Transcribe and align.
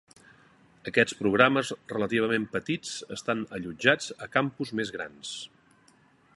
Aquests 0.91 1.17
programes 1.19 1.69
relativament 1.91 2.49
petits 2.55 2.95
estan 3.17 3.45
allotjats 3.59 4.11
a 4.29 4.33
campus 4.39 4.73
més 4.81 4.97
grans. 4.97 5.39